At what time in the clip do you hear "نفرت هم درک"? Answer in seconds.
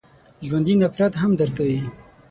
0.81-1.51